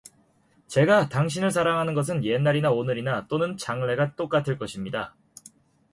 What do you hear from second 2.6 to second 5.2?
오늘이나 또는 장래가 똑같을 것 입니다.